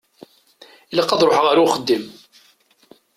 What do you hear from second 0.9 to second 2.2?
Ilaq ad ṛuḥeɣ ar uxeddim.